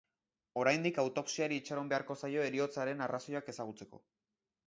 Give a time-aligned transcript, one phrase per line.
[0.61, 4.01] Oraindik autopsiari itxaron beharko zaio heriotzaren arrazoiak ezagutzeko.